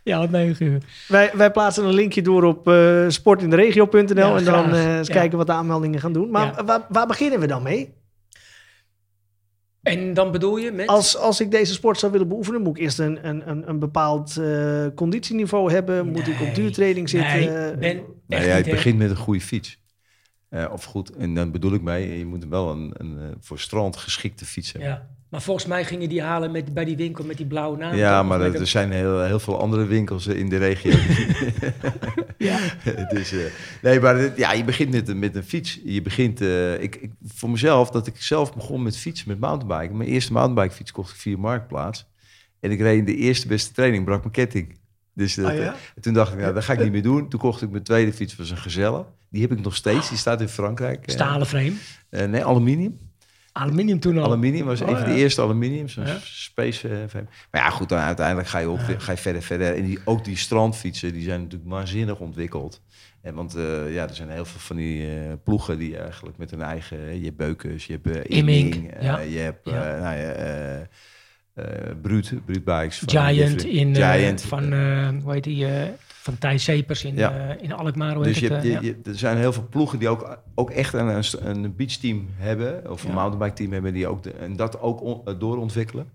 [0.09, 0.23] ja.
[0.23, 0.81] om 9 uur.
[1.07, 5.13] Wij, wij plaatsen een linkje door op eh sportinderegio.nl Ja, en dan eh, eens Ja.
[5.13, 6.29] kijken wat de aanmeldingen gaan doen.
[6.29, 6.63] Maar Ja.
[6.65, 7.93] waar, waar beginnen we dan mee?
[9.81, 10.87] En dan bedoel je met...
[10.87, 13.79] Als, als ik deze sport zou willen beoefenen, moet ik eerst een, een, een, een
[13.79, 16.07] bepaald eh, conditieniveau hebben.
[16.07, 17.39] Moet ik op duurtraining zitten?
[17.39, 18.61] Nee, ben Nou ja, hè.
[18.63, 19.81] begint met een goede fiets.
[20.49, 23.59] Eh, of goed, en dan bedoel ik mee, je moet wel een, een eh, voor
[23.59, 24.89] strand geschikte fiets hebben.
[24.89, 25.09] Ja.
[25.33, 27.95] Maar volgens mij gingen die halen met, bij die winkel met die blauwe naam.
[27.95, 30.91] Ja, maar er, er zijn heel, heel veel andere winkels eh, in de regio.
[32.37, 32.59] Ja.
[33.09, 33.39] dus, eh,
[33.81, 35.79] nee, maar dit- ja, je begint met, een- met een fiets.
[35.83, 39.97] Je begint, eh, ik, ik, voor mezelf, dat ik zelf begon met fietsen, met mountainbiken.
[39.97, 42.05] Mijn eerste mountainbikefiets kocht ik via Marktplaats.
[42.59, 44.77] En ik reed in de eerste beste training, brak mijn ketting.
[45.13, 45.61] Dus dat, Oh ja?
[45.63, 47.29] eh, toen dacht ik, nou, dat ga ik niet meer doen.
[47.29, 49.05] Toen kocht ik mijn tweede fiets, was een Gazelle.
[49.29, 51.03] Die heb ik nog steeds, die staat in Frankrijk.
[51.05, 51.73] Stalen frame.
[52.09, 52.97] eh, nee, aluminium.
[53.53, 54.23] Aluminium toen al.
[54.25, 56.97] Aluminium was Oh, een van de eerste aluminium, zo'n space eh.
[57.51, 59.75] Maar ja, goed, dan uiteindelijk ga je, op, ga je verder, verder.
[59.75, 62.81] En die, ook die strandfietsen, die zijn natuurlijk waanzinnig ontwikkeld.
[63.21, 66.51] En want eh, ja, er zijn heel veel van die eh, ploegen die eigenlijk met
[66.51, 66.97] hun eigen...
[67.07, 69.19] eh, Je hebt Beukers, je hebt eh, Imming, eh, ja.
[69.19, 69.95] je hebt Ja.
[69.95, 71.95] eh, nou eh, eh,
[72.63, 72.99] Bikes.
[72.99, 74.41] van Giant in, eh, Giant.
[74.41, 75.87] van, eh, hoe heet die, eh,
[76.23, 77.31] Van Thijs Sepers in, Ja.
[77.55, 78.21] eh, in Alkmaar.
[78.23, 78.79] Dus je, het, eh, je, ja.
[78.81, 82.91] je- er zijn heel veel ploegen die ook, ook echt een, een, beachteam hebben.
[82.91, 83.15] Of een Ja.
[83.15, 83.93] mountainbike team hebben.
[83.93, 86.09] Die ook de, en dat ook on- eh, doorontwikkelen.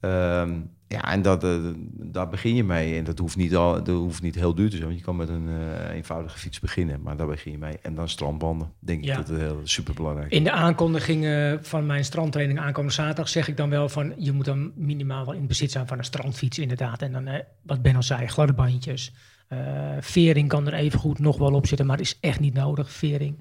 [0.00, 0.52] Ehm,
[0.88, 1.46] ja, en dat,
[1.92, 2.98] daar begin je mee.
[2.98, 4.86] En dat hoeft niet, al, dat hoeft niet heel duur te zijn.
[4.88, 5.48] Want je kan met een
[5.92, 7.02] eenvoudige fiets beginnen.
[7.02, 7.78] Maar daar begin je mee.
[7.82, 8.72] En dan strandbanden.
[8.78, 9.10] Denk Ja.
[9.10, 10.38] ik dat het heel super belangrijk is.
[10.38, 14.32] In de aankondiging eh, van mijn strandtraining aankomende zaterdag zeg ik dan wel van je
[14.32, 17.02] moet dan minimaal wel in bezit zijn van een strandfiets inderdaad.
[17.02, 17.28] En dan,
[17.62, 19.12] wat Ben al zei, gladde bandjes.
[19.48, 19.58] Eh,
[20.00, 23.36] vering kan er even goed nog wel op zitten, maar is echt niet nodig, vering.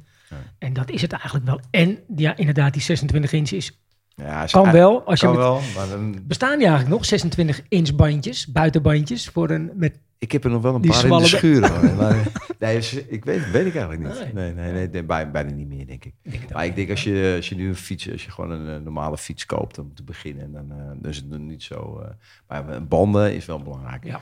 [0.58, 1.60] En dat is het eigenlijk wel.
[1.72, 3.80] En ja, inderdaad, die 26 inch is,
[4.15, 5.04] Ja, kan wel.
[5.06, 9.30] Als je Kan met, wel, maar dan, bestaan die eigenlijk nog 26 inch bandjes, buitenbandjes,
[9.30, 11.70] voor een, met ik heb er nog wel een paar in de schuur.
[11.72, 12.15] hoor.
[12.60, 14.34] Nee, ik weet, weet ik eigenlijk niet.
[14.34, 14.34] Nee.
[14.34, 16.13] Nee, nee, nee, nee, bij- bijna niet meer, denk ik.
[16.22, 18.76] denk Maar ik denk als je, als je nu een fiets, als je gewoon een
[18.76, 22.04] eh, normale fiets koopt om te beginnen, dan, eh, dan is het nog niet zo.
[22.48, 24.04] maar banden is wel belangrijk.
[24.06, 24.20] Ja.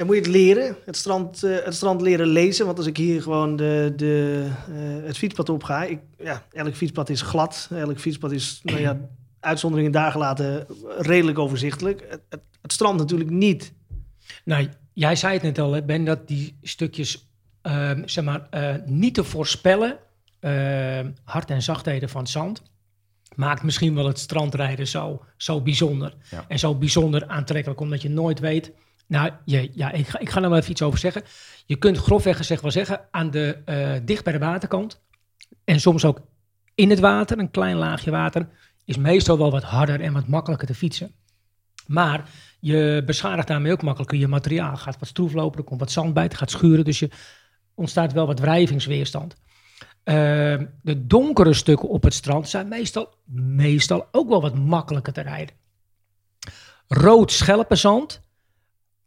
[0.00, 2.66] En moet je het leren, het strand, eh, het strand leren lezen.
[2.66, 6.74] Want als ik hier gewoon de, de, eh, het fietspad op ga, ik, ja, elk
[6.74, 7.68] fietspad is glad.
[7.70, 9.00] Elk fietspad is, nou ja,
[9.40, 10.66] uitzonderingen daar gelaten,
[10.98, 12.06] redelijk overzichtelijk.
[12.08, 13.72] Het, het, het strand natuurlijk niet.
[14.44, 17.28] Nou, jij zei het net al, hè, Ben, dat die stukjes,
[17.62, 19.98] ehm, zeg maar, eh, niet te voorspellen,
[20.40, 22.62] ehm, hard en zachtheden van het zand,
[23.34, 26.14] maakt misschien wel het strandrijden zo, zo bijzonder.
[26.30, 26.44] Ja.
[26.48, 28.72] En zo bijzonder aantrekkelijk, omdat je nooit weet.
[29.10, 31.22] Nou, ja, ik, ga, ik ga er wel even iets over zeggen.
[31.66, 35.00] Je kunt grofweg gezegd wel zeggen, aan de, eh, dicht bij de waterkant,
[35.64, 36.20] en soms ook
[36.74, 38.48] in het water, een klein laagje water,
[38.84, 41.12] is meestal wel wat harder en wat makkelijker te fietsen.
[41.86, 42.28] Maar
[42.60, 44.76] je beschadigt daarmee ook makkelijker je materiaal.
[44.76, 46.84] Gaat wat stroef lopen, er komt wat zand bij, het gaat schuren.
[46.84, 47.10] Dus je
[47.74, 49.36] ontstaat wel wat wrijvingsweerstand.
[50.04, 55.20] Ehm, de donkere stukken op het strand zijn meestal, meestal ook wel wat makkelijker te
[55.20, 55.54] rijden.
[56.88, 58.28] Rood schelpenzand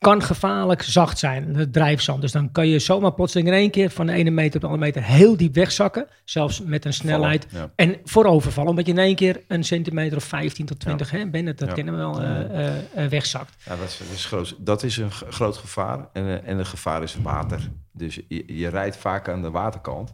[0.04, 2.22] kan gevaarlijk zacht zijn, het drijfzand.
[2.22, 4.68] Dus dan kan je zomaar plotseling in één keer van de ene meter op de
[4.68, 6.08] andere meter heel diep wegzakken.
[6.24, 7.72] Zelfs met een snelheid Ja.
[7.76, 11.46] en voorovervallen, omdat je in één keer een centimeter of 15 tot 20, hè, ben
[11.46, 11.74] het, dat Ja.
[11.74, 12.44] kennen we wel, Ja.
[12.44, 13.56] eh, eh, eh, wegzakt.
[13.66, 16.08] Ja, dat is, dat is, groot, dat is een groot gevaar.
[16.14, 17.70] En, en een gevaar is water.
[17.92, 20.14] Dus je, je rijdt vaak aan de waterkant.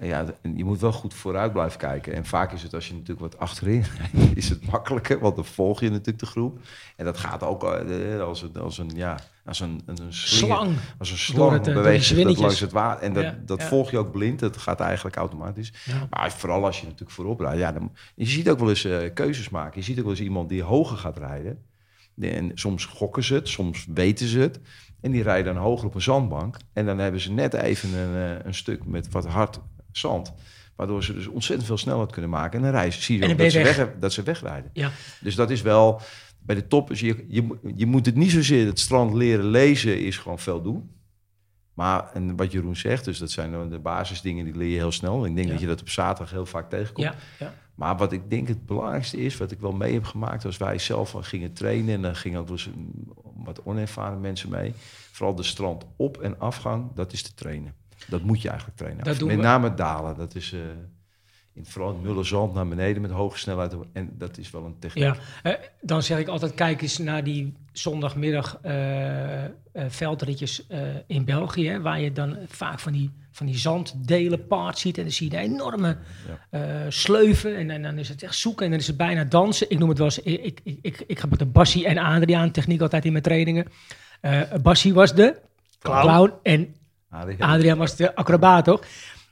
[0.00, 2.12] Ja, je moet wel goed vooruit blijven kijken.
[2.12, 5.18] En vaak is het als je natuurlijk wat achterin rijdt, is het makkelijker.
[5.18, 6.58] Want dan volg je natuurlijk de groep.
[6.96, 10.56] En dat gaat ook eh, als een, als een, ja, als een, een slinger.
[10.56, 10.76] Slang.
[10.98, 13.02] Als een slang het, eh, beweegt zich dat langs het water.
[13.02, 13.66] En dat, Ja, dat ja.
[13.66, 14.38] volg je ook blind.
[14.38, 15.72] Dat gaat eigenlijk automatisch.
[15.84, 16.06] Ja.
[16.10, 17.58] Maar vooral als je natuurlijk voorop rijdt.
[17.58, 19.80] Ja, dan, je ziet ook wel eens eh, keuzes maken.
[19.80, 21.64] Je ziet ook wel eens iemand die hoger gaat rijden.
[22.20, 24.60] En soms gokken ze het, soms weten ze het.
[25.00, 26.56] En die rijden dan hoger op een zandbank.
[26.72, 29.60] En dan hebben ze net even een, eh, een stuk met wat hard
[29.92, 30.32] zand.
[30.76, 32.58] Waardoor ze dus ontzettend veel snelheid kunnen maken.
[32.58, 34.70] En dan rijden, zie je dat, ze weg, dat ze wegrijden.
[34.72, 34.90] Ja.
[35.20, 36.00] Dus dat is wel...
[36.42, 39.44] Bij de top, is je, je, moet- je moet het niet zozeer het strand leren
[39.44, 40.90] lezen, is gewoon veel doen.
[41.74, 45.24] Maar en wat Jeroen zegt, dus dat zijn de basisdingen die leer je heel snel.
[45.26, 45.52] Ik denk Ja.
[45.52, 47.06] dat je dat op zaterdag heel vaak tegenkomt.
[47.06, 47.54] Ja, ja.
[47.74, 50.78] Maar wat ik denk het belangrijkste is, wat ik wel mee heb gemaakt, als wij
[50.78, 53.12] zelf al gingen trainen, en dan gingen ook een-
[53.44, 54.72] wat onervaren mensen mee.
[55.12, 57.74] Vooral de strand op- en afgang, dat is te trainen.
[58.06, 59.04] Dat moet je eigenlijk trainen.
[59.04, 59.42] Dat doen met we.
[59.42, 60.16] name dalen.
[60.16, 60.60] Dat is eh,
[61.52, 63.74] in vooral in mulle zand naar beneden met hoge snelheid.
[63.92, 65.04] En dat is wel een techniek.
[65.04, 69.44] Ja, eh, dan zeg ik altijd, kijk eens naar die zondagmiddag eh,
[69.88, 70.66] veldritjes
[71.06, 75.02] in België, hè, waar je dan vaak van die, van die zanddelen paard ziet en
[75.02, 75.96] dan zie je de enorme
[76.88, 79.70] sleuven en, en dan is het echt zoeken en dan is het bijna dansen.
[79.70, 82.80] Ik noem het wel eens, ik, ik, ik, ik gebruik de Bassie en Adriaan techniek
[82.80, 83.66] altijd in mijn trainingen.
[84.62, 85.40] Bassie was de
[85.80, 86.00] Clown.
[86.00, 86.74] clown en
[87.10, 87.50] Adriaan.
[87.50, 88.82] Adriaan was de acrobaat, toch?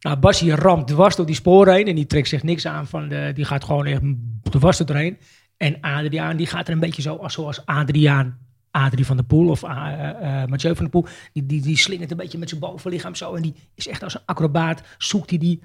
[0.00, 3.08] Nou, Bassie ramt dwars door die sporen heen en die trekt zich niks aan van
[3.08, 4.02] de, die gaat gewoon echt
[4.50, 5.18] dwars er doorheen.
[5.56, 8.38] En Adriaan, die gaat er een beetje zo als, zoals Adriaan,
[8.70, 12.10] Adrie van der Poel of eh, eh, Mathieu van der Poel, die, die, die slingert
[12.10, 15.38] een beetje met zijn bovenlichaam zo en die is echt als een acrobaat, zoekt hij
[15.38, 15.62] die,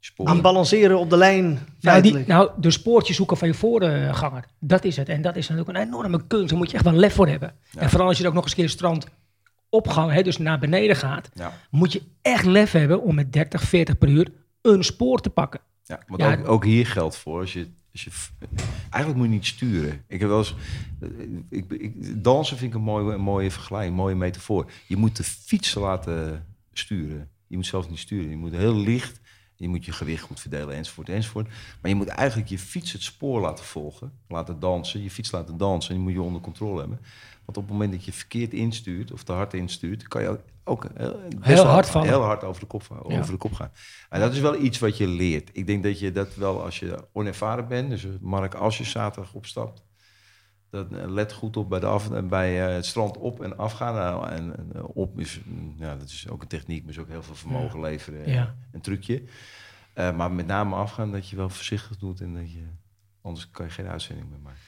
[0.00, 0.26] Spoor.
[0.26, 4.44] Aan balanceren op de lijn, nou, die, nou, de spoortjes zoeken van je voorganger.
[4.58, 5.08] Dat is het.
[5.08, 6.48] En dat is natuurlijk een enorme kunst.
[6.48, 7.52] Daar moet je echt wel lef voor hebben.
[7.70, 7.80] Ja.
[7.80, 9.06] En vooral als je er ook nog eens een keer strand
[9.70, 11.52] opgang, hè, dus naar beneden gaat, Ja.
[11.70, 15.60] moet je echt lef hebben om met 30, 40 per uur een spoor te pakken.
[15.84, 16.36] Ja, want Ja.
[16.36, 17.40] ook, ook hier geldt voor.
[17.40, 18.10] Als je, als je,
[18.90, 20.04] eigenlijk moet je niet sturen.
[20.08, 20.54] Ik heb wel eens,
[21.50, 24.70] ik, ik, dansen vind ik een mooie, een mooie vergelijking, een mooie metafoor.
[24.86, 27.28] Je moet de fiets laten sturen.
[27.46, 28.30] Je moet zelfs niet sturen.
[28.30, 29.20] Je moet heel licht,
[29.56, 31.48] je moet je gewicht goed verdelen, enzovoort, enzovoort.
[31.80, 35.56] Maar je moet eigenlijk je fiets het spoor laten volgen, laten dansen, je fiets laten
[35.56, 35.90] dansen.
[35.90, 36.98] En die moet je onder controle hebben.
[37.48, 40.86] Want op het moment dat je verkeerd instuurt of te hard instuurt, kan je ook
[40.94, 42.08] heel, best Heel hard vallen.
[42.08, 43.22] heel hard over de kop, over Ja.
[43.22, 43.70] de kop gaan.
[44.08, 45.50] En dat is wel iets wat je leert.
[45.52, 49.32] Ik denk dat je dat wel als je onervaren bent, dus Mark, als je zaterdag
[49.34, 49.82] opstapt,
[50.70, 53.94] eh, let goed op bij, de af, eh, bij eh, het strand op en afgaan.
[53.94, 56.98] Nou, en, en, eh, op is, mm, ja, dat is ook een techniek, maar is
[56.98, 58.24] ook heel veel vermogen leveren.
[58.24, 58.54] en Ja.
[58.72, 59.22] Een trucje.
[59.92, 62.62] Eh, maar met name afgaan dat je wel voorzichtig doet en dat je...
[63.22, 64.58] Anders kan je geen uitzending meer maken.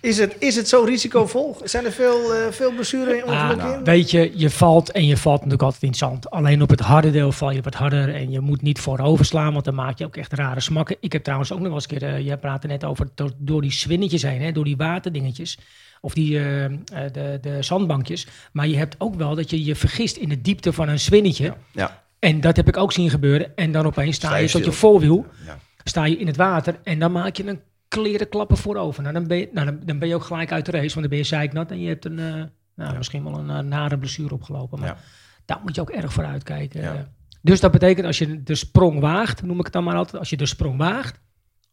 [0.00, 1.56] Is het, is het zo risicovol?
[1.64, 3.84] Zijn er veel, eh veel blessure Ah, ongelukken in?
[3.84, 6.30] Weet je, je valt en je valt natuurlijk altijd in het zand.
[6.30, 9.52] Alleen op het harde deel val je wat harder en je moet niet voorover slaan,
[9.52, 10.96] want dan maak je ook echt rare smakken.
[11.00, 13.30] Ik heb trouwens ook nog wel eens een keer, eh, jij praatte net over door,
[13.38, 15.58] door die swinnetjes heen, hè, door die waterdingetjes.
[16.00, 16.70] Of die, eh, eh,
[17.12, 18.26] de, de zandbankjes.
[18.52, 21.54] Maar je hebt ook wel dat je je vergist in de diepte van een swinnetje.
[21.72, 23.56] Ja, En dat heb ik ook zien gebeuren.
[23.56, 25.58] En dan opeens sta Sta je je tot je voorwiel, ja.
[25.84, 29.02] sta je in het water en dan maak je een kleren klappen voorover.
[29.02, 31.00] Nou, dan ben, je, nou, dan, dan ben je ook gelijk uit de race, want
[31.00, 32.42] dan ben je zeiknat en je hebt een, eh,
[32.74, 34.78] nou, misschien wel een eh, nare blessure opgelopen.
[34.78, 34.96] Maar Ja.
[35.44, 36.80] daar moet je ook erg voor uitkijken.
[36.82, 37.08] Ja.
[37.42, 40.30] Dus dat betekent als je de sprong waagt, noem ik het dan maar altijd, als
[40.30, 41.20] je de sprong waagt,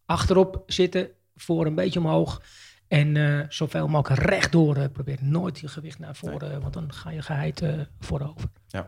[0.06, 2.42] achterop zitten, voor een beetje omhoog
[2.88, 4.76] en eh, zoveel mogelijk rechtdoor.
[4.76, 8.50] eh, probeer nooit je gewicht naar voren, want dan ga je geheid eh, voorover.
[8.68, 8.88] Ja.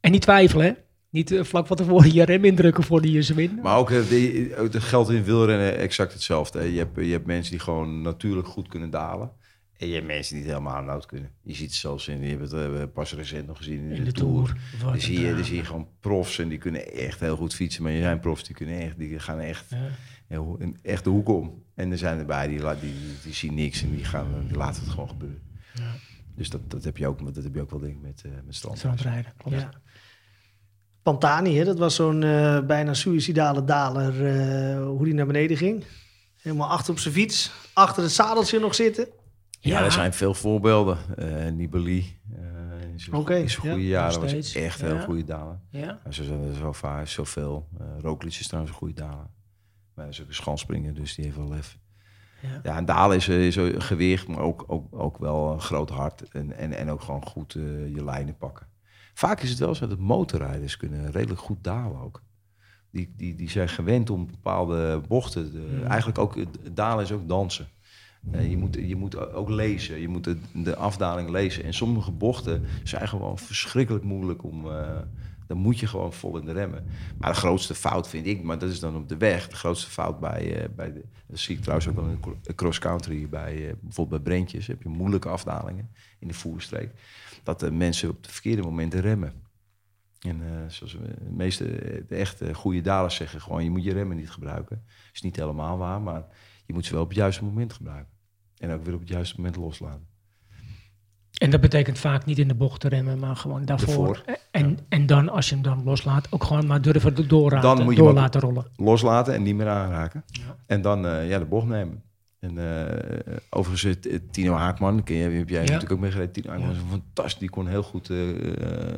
[0.00, 0.72] En niet twijfelen, hè?
[1.14, 3.58] Niet eh, vlak van tevoren je rem indrukken voor die je win.
[3.62, 6.72] Maar ook, eh, die, ook dat geldt in wielrennen exact hetzelfde.
[6.72, 9.30] Je hebt, je hebt mensen die gewoon natuurlijk goed kunnen dalen.
[9.76, 11.30] En je hebt mensen die het helemaal nood kunnen.
[11.42, 14.04] Je ziet het zelfs in, je hebt het eh, pas recent nog gezien in, in
[14.04, 14.56] de Tour.
[14.80, 17.82] Dan zie, je, dan zie je gewoon profs en die kunnen echt heel goed fietsen.
[17.82, 19.74] Maar je zijn profs die kunnen echt, die gaan echt.
[20.28, 20.40] Ja.
[20.82, 21.62] echt de hoek om.
[21.74, 24.90] En er zijn erbij die, die, die zien niks en die, gaan, die laten het
[24.90, 25.42] gewoon gebeuren.
[25.74, 25.92] Ja.
[26.34, 28.30] Dus dat, dat, heb je ook, dat heb je ook wel denk ik met, eh
[28.44, 28.78] met strand.
[28.78, 29.60] Strandrijden, klopt.
[29.60, 29.82] Ja.
[31.04, 35.84] Pantani, hè, dat was zo'n eh, bijna suïcidale daler, eh, hoe die naar beneden ging.
[36.42, 39.06] Helemaal achter op zijn fiets, achter het zadeltje nog zitten.
[39.60, 39.84] Ja, Ja.
[39.84, 40.98] er zijn veel voorbeelden.
[41.16, 42.38] Eh Nibali, eh
[42.96, 45.02] zijn ja, goede nog jaren was echt een heel Ja.
[45.02, 45.58] goede daler.
[45.70, 45.98] Ja.
[46.04, 47.68] Ja, zo zijn er zo vaak, zoveel.
[47.80, 49.26] Uh, Roglic is trouwens een goede daler.
[49.94, 51.78] Maar hij is ook een schansspringer, dus die heeft wel lef.
[52.42, 52.60] Ja.
[52.62, 56.28] Ja, en dalen is, is een gewicht, maar ook, ook, ook wel een groot hart.
[56.28, 57.62] En, en, en ook gewoon goed eh,
[57.94, 58.66] je lijnen pakken.
[59.14, 62.22] Vaak is het wel zo dat motorrijders kunnen redelijk goed dalen ook.
[62.90, 65.50] Die, die, die zijn gewend om bepaalde bochten.
[65.52, 66.36] te- Eigenlijk ook,
[66.74, 67.68] dalen is ook dansen.
[68.30, 70.00] Eh, je, moet, je moet ook lezen.
[70.00, 71.64] Je moet de, de afdaling lezen.
[71.64, 74.70] En sommige bochten zijn gewoon verschrikkelijk moeilijk om...
[74.70, 74.98] eh,
[75.46, 76.86] dan moet je gewoon vol in de remmen.
[77.18, 79.48] Maar de grootste fout vind ik, maar dat is dan op de weg.
[79.48, 82.54] De grootste fout bij, eh, bij de, dat zie ik trouwens ook wel in de
[82.54, 83.28] cross-country.
[83.28, 86.90] Bij, eh, bijvoorbeeld bij Brentjes heb je moeilijke afdalingen in de voerstreek.
[87.42, 89.32] Dat de mensen op de verkeerde momenten remmen.
[90.24, 93.92] En eh, zoals de meeste eh, de echte goede dalers zeggen, gewoon je moet je
[93.92, 94.84] remmen niet gebruiken.
[95.12, 96.26] is niet helemaal waar, maar
[96.66, 98.12] je moet ze wel op het juiste moment gebruiken.
[98.58, 100.06] En ook weer op het juiste moment loslaten.
[101.34, 104.24] En dat betekent vaak niet in de bocht te remmen, maar gewoon daarvoor.
[104.50, 107.96] En, en dan, als je hem dan loslaat, ook gewoon maar durven door, Dan moet
[107.96, 108.66] je door laten rollen.
[108.76, 110.24] Loslaten en niet meer aanraken.
[110.26, 110.56] Ja.
[110.66, 112.02] En dan eh, ja, de bocht nemen.
[112.40, 115.64] En eh, overigens, eh, Tino Haakman, ken je, heb jij Ja.
[115.64, 116.32] natuurlijk ook meegereden.
[116.32, 117.38] Tino Haakman is een fantastisch.
[117.38, 118.10] Die kon heel goed,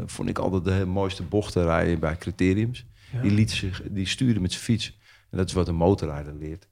[0.06, 2.86] vond ik altijd de mooiste bochten rijden bij criteriums.
[3.22, 4.98] Die, liet zich, die stuurde met zijn fiets.
[5.30, 6.68] En dat is wat een motorrijder leert.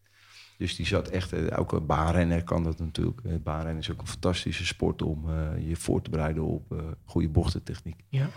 [0.58, 3.20] Dus die zat echt, eh, ook een baanrenner kan dat natuurlijk.
[3.24, 6.78] Eh, baanrennen is ook een fantastische sport om eh, je voor te bereiden op eh,
[7.04, 8.04] goede bochtentechniek.
[8.08, 8.28] Ja.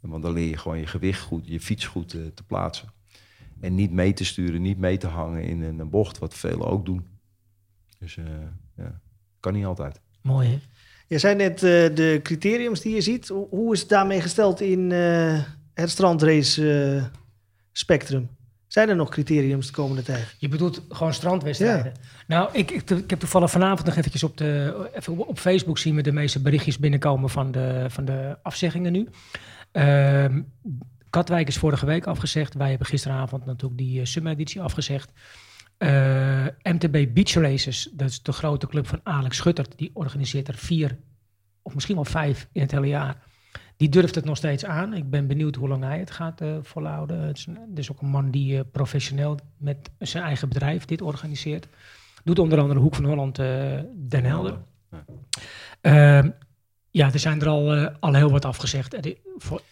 [0.00, 2.88] Want dan leer je gewoon je gewicht goed, je fiets goed eh, te plaatsen.
[3.60, 6.84] En niet mee te sturen, niet mee te hangen in een bocht, wat velen ook
[6.86, 7.06] doen.
[7.98, 8.24] Dus eh,
[8.76, 9.00] ja,
[9.40, 10.00] kan niet altijd.
[10.22, 10.58] Mooi hè?
[11.06, 11.60] Je zei net eh,
[11.94, 13.28] de criteriums die je ziet.
[13.28, 15.44] Hoe- is het daarmee gesteld in eh,
[15.74, 17.04] het strandrace eh,
[17.72, 18.28] spectrum?
[18.70, 20.34] Zijn er nog criteriums de komende tijd?
[20.38, 21.92] Je bedoelt gewoon strandwedstrijden.
[22.26, 25.94] Nou, ik, ik, ik heb toevallig vanavond nog eventjes op, de, even op Facebook zien
[25.94, 29.08] we de meeste berichtjes binnenkomen van de, van de afzeggingen nu.
[29.72, 30.42] Ehm,
[31.10, 32.54] Katwijk is vorige week afgezegd.
[32.54, 35.12] Wij hebben gisteravond natuurlijk die uh, summer-editie afgezegd.
[35.78, 39.78] Uh, MTB Beach Races, dat is de grote club van Alex Schuttert.
[39.78, 40.98] Die organiseert er vier
[41.62, 43.16] of misschien wel vijf in het hele jaar.
[43.80, 44.94] Die durft het nog steeds aan.
[44.94, 47.20] Ik ben benieuwd hoe lang hij het gaat uh, volhouden.
[47.20, 50.84] Het is, een, het is ook een man die uh, professioneel met zijn eigen bedrijf
[50.84, 51.68] dit organiseert.
[52.24, 53.46] Doet onder andere Hoek van Holland uh,
[53.94, 54.58] Den Helder.
[54.90, 56.22] Ja.
[56.22, 56.30] Uh,
[56.90, 58.94] ja, er zijn er al, al heel wat afgezegd.
[58.94, 59.14] Er,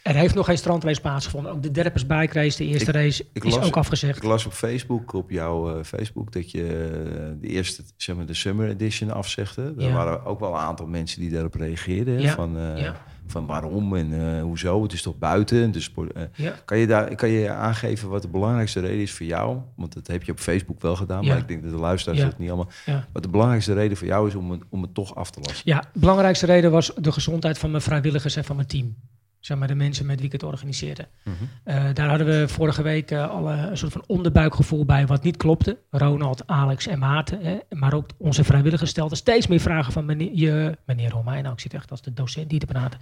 [0.03, 1.53] er, heeft nog geen strandrace plaatsgevonden.
[1.53, 4.17] Ook de Derpers Bike Race, de eerste ik, race, ik is las, ook afgezegd.
[4.17, 8.69] Ik las op Facebook, op jouw Facebook, dat je de eerste, zeg maar, de Summer
[8.69, 9.75] Edition afzegde.
[9.79, 9.93] Er ja.
[9.93, 12.21] waren ook wel een aantal mensen die daarop reageerden.
[12.21, 12.35] Ja.
[12.35, 12.97] Van, ja.
[13.31, 15.71] Van waarom en uh, hoezo, het is toch buiten.
[15.73, 15.93] Dus,
[16.35, 16.55] ja.
[16.65, 19.59] kan, je daar, kan je aangeven wat de belangrijkste reden is voor jou?
[19.77, 22.39] Want dat heb je op Facebook wel gedaan, maar ik denk dat de luisteraars het
[22.39, 22.71] niet allemaal...
[23.13, 25.63] Wat de belangrijkste reden voor jou is om het, om het toch af te lassen?
[25.65, 28.97] Ja, de belangrijkste reden was de gezondheid van mijn vrijwilligers en van mijn team.
[29.41, 31.09] Zeg maar de mensen met wie ik het organiseerde.
[31.25, 31.35] Mhm.
[31.65, 35.23] Eh, daar hadden we vorige week eh, al eh, een soort van onderbuikgevoel bij wat
[35.23, 35.79] niet klopte.
[35.91, 37.41] Ronald, Alex en Maarten.
[37.43, 41.43] Hè, maar ook onze vrijwilligers stelden steeds meer vragen van meneer, je, meneer Romein.
[41.43, 43.01] Nou, ik zit echt als de docent die te praten.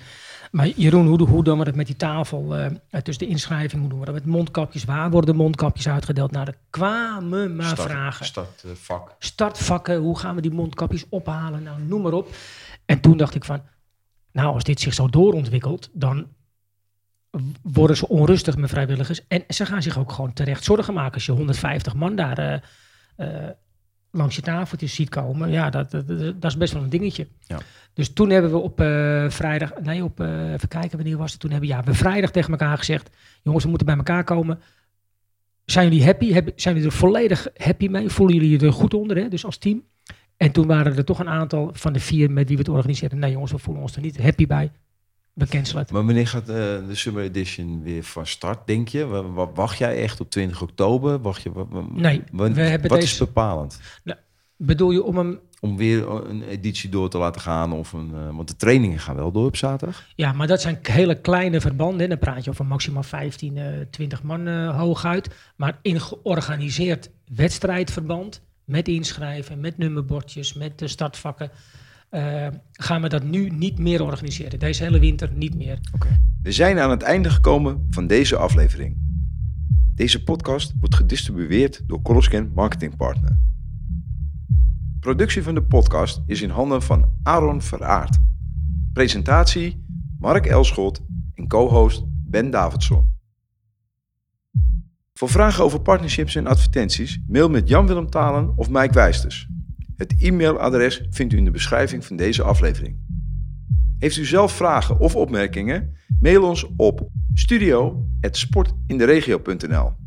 [0.50, 2.56] Maar Jeroen, hoe, hoe doen we dat met die tafel?
[2.56, 2.66] eh
[3.02, 4.84] tussen de inschrijving, hoe doen we dat met mondkapjes?
[4.84, 6.30] Waar worden de mondkapjes uitgedeeld?
[6.30, 9.14] Nou, er kwamen maar Start- vragen Startvak.
[9.18, 12.28] startvakken, hoe gaan we die mondkapjes ophalen, nou noem maar op.
[12.84, 13.60] En toen dacht ik van,
[14.36, 16.26] nou als dit zich zo doorontwikkelt, dan
[17.62, 19.26] worden ze onrustig met vrijwilligers.
[19.28, 21.14] En ze gaan zich ook gewoon terecht zorgen maken.
[21.14, 22.58] Als je 150 man daar eh,
[23.16, 23.50] eh,
[24.10, 27.26] langs je tafeltjes ziet komen, ja, dat, dat, is best wel een dingetje.
[27.40, 27.58] Ja.
[27.92, 31.50] Dus toen hebben we op eh, vrijdag, nee, op, even kijken wanneer was het, toen
[31.50, 33.10] hebben ja, we vrijdag tegen elkaar gezegd,
[33.42, 34.60] jongens, we moeten bij elkaar komen.
[35.64, 36.32] Zijn jullie happy?
[36.32, 38.08] Heb- zijn jullie er volledig happy mee?
[38.08, 39.28] Voelen jullie je er goed onder, hè?
[39.28, 39.82] dus als team?
[40.36, 43.18] En toen waren er toch een aantal van de vier met wie we het organiseerden.
[43.18, 44.70] Nee jongens, we voelen ons er niet happy bij.
[45.32, 45.90] We cancelen het.
[45.92, 49.04] Maar wanneer gaat eh, de Summer Edition weer van start, denk je?
[49.06, 51.20] Wa- wa- Wacht jij echt op 20 oktober?
[51.20, 51.50] Wacht je,
[51.92, 53.80] Nee, we hebben wat deze- is bepalend?
[54.56, 55.38] Bedoel je om hem...
[55.60, 57.72] Om weer een editie door te laten gaan?
[57.72, 60.06] Of een, eh, want de trainingen gaan wel door op zaterdag.
[60.14, 62.08] Ja, maar dat zijn hele kleine verbanden.
[62.08, 65.34] Dan praat je over maximaal 15, eh 20 man hooguit.
[65.56, 71.50] Maar in georganiseerd wedstrijdverband, met inschrijven, met nummerbordjes, met de startvakken...
[72.08, 74.58] eh, gaan we dat nu niet meer organiseren.
[74.58, 75.78] Deze hele winter niet meer.
[76.42, 78.96] We zijn aan het einde gekomen van deze aflevering.
[79.94, 83.38] Deze podcast wordt gedistribueerd door Coloscan Marketing Partner.
[85.00, 88.18] Productie van de podcast is in handen van Aaron Veraard.
[88.92, 89.84] Presentatie
[90.18, 91.00] Mark Elschot
[91.34, 93.15] en co-host Ben Davidson.
[95.18, 99.48] Voor vragen over partnerships en advertenties mail met Jan-Willem Talen of Mike Wijsters.
[99.96, 102.98] Het e-mailadres vindt u in de beschrijving van deze aflevering.
[103.98, 105.96] Heeft u zelf vragen of opmerkingen?
[106.20, 110.05] Mail ons op studio.sportinderegio.nl